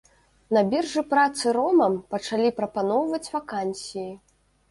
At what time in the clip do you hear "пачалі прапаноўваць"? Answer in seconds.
2.15-3.31